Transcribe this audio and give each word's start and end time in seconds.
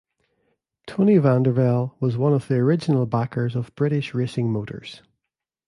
Tony 0.87 1.19
Vandervell 1.19 1.93
was 1.99 2.17
one 2.17 2.33
of 2.33 2.47
the 2.47 2.55
original 2.55 3.05
backers 3.05 3.55
of 3.55 3.75
British 3.75 4.15
Racing 4.15 4.51
Motors. 4.51 5.03